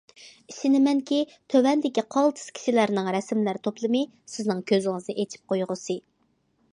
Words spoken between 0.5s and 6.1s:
ئىشىنىمەنكى تۆۋەندىكى قالتىس كىشىلەرنىڭ رەسىملەر توپلىمى، سىزنىڭ كۆزىڭىزنى ئېچىپ قويغۇسى.